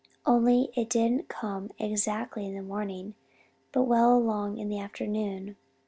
Only 0.25 0.69
it 0.75 0.89
didn't 0.89 1.27
come 1.29 1.69
exactly 1.77 2.43
in 2.47 2.55
the 2.55 2.63
morning 2.63 3.13
but 3.71 3.83
well 3.83 4.17
along 4.17 4.57
in 4.57 4.67
the 4.67 4.79
afternoon. 4.79 5.57